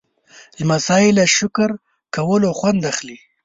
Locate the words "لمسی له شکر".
0.59-1.69